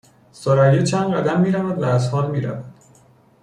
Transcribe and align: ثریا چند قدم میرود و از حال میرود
ثریا 0.33 0.83
چند 0.83 1.13
قدم 1.13 1.41
میرود 1.41 1.81
و 1.81 1.85
از 1.85 2.09
حال 2.09 2.31
میرود 2.31 2.63